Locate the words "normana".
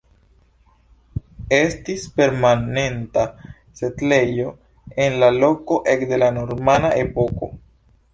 6.39-6.91